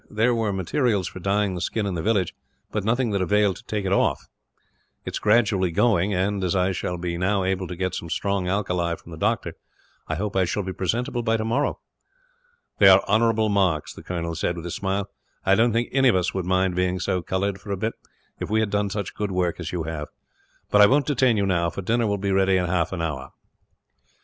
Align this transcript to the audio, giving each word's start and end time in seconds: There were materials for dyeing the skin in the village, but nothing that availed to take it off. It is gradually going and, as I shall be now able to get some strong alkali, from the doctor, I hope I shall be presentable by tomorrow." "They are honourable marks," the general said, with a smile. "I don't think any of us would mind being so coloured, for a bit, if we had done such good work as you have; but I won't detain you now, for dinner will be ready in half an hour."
There 0.09 0.33
were 0.33 0.51
materials 0.51 1.07
for 1.07 1.19
dyeing 1.19 1.53
the 1.53 1.61
skin 1.61 1.85
in 1.85 1.93
the 1.93 2.01
village, 2.01 2.33
but 2.71 2.83
nothing 2.83 3.11
that 3.11 3.21
availed 3.21 3.57
to 3.57 3.63
take 3.65 3.85
it 3.85 3.93
off. 3.93 4.25
It 5.05 5.13
is 5.13 5.19
gradually 5.19 5.69
going 5.69 6.11
and, 6.11 6.43
as 6.43 6.55
I 6.55 6.71
shall 6.71 6.97
be 6.97 7.19
now 7.19 7.43
able 7.43 7.67
to 7.67 7.75
get 7.75 7.93
some 7.93 8.09
strong 8.09 8.47
alkali, 8.47 8.95
from 8.95 9.11
the 9.11 9.17
doctor, 9.19 9.53
I 10.07 10.15
hope 10.15 10.35
I 10.35 10.45
shall 10.45 10.63
be 10.63 10.73
presentable 10.73 11.21
by 11.21 11.37
tomorrow." 11.37 11.79
"They 12.79 12.87
are 12.87 13.03
honourable 13.07 13.49
marks," 13.49 13.93
the 13.93 14.01
general 14.01 14.33
said, 14.33 14.55
with 14.57 14.65
a 14.65 14.71
smile. 14.71 15.07
"I 15.45 15.53
don't 15.53 15.71
think 15.71 15.89
any 15.91 16.07
of 16.09 16.15
us 16.15 16.33
would 16.33 16.45
mind 16.45 16.73
being 16.75 16.99
so 16.99 17.21
coloured, 17.21 17.61
for 17.61 17.69
a 17.69 17.77
bit, 17.77 17.93
if 18.39 18.49
we 18.49 18.59
had 18.59 18.71
done 18.71 18.89
such 18.89 19.13
good 19.13 19.31
work 19.31 19.59
as 19.59 19.71
you 19.71 19.83
have; 19.83 20.07
but 20.71 20.81
I 20.81 20.87
won't 20.87 21.05
detain 21.05 21.37
you 21.37 21.45
now, 21.45 21.69
for 21.69 21.83
dinner 21.83 22.07
will 22.07 22.17
be 22.17 22.31
ready 22.31 22.57
in 22.57 22.65
half 22.65 22.91
an 22.91 23.03
hour." 23.03 23.33